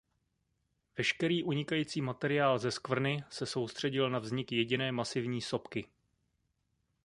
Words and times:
Veškerý 0.97 1.43
unikající 1.43 2.01
materiál 2.01 2.59
ze 2.59 2.71
skvrny 2.71 3.23
se 3.29 3.45
soustředil 3.45 4.09
na 4.09 4.19
vznik 4.19 4.51
jediné 4.51 4.91
masivní 4.91 5.41
sopky. 5.41 5.87